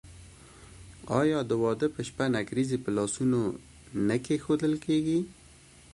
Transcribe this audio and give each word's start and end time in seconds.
آیا 1.21 1.39
د 1.49 1.51
واده 1.63 1.87
په 1.95 2.01
شپه 2.07 2.25
نکریزې 2.35 2.77
په 2.83 2.89
لاسونو 2.97 3.41
نه 4.07 4.15
کیښودل 4.25 4.73
کیږي؟ 4.85 5.19